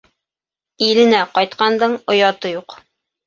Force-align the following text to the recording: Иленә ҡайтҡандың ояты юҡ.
Иленә 0.85 1.19
ҡайтҡандың 1.37 1.95
ояты 2.15 2.53
юҡ. 2.57 2.79